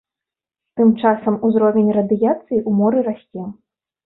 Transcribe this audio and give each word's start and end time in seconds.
Тым 0.79 0.89
часам 1.01 1.37
узровень 1.49 1.93
радыяцыі 1.99 2.59
ў 2.67 2.71
моры 2.81 2.99
расце. 3.11 3.47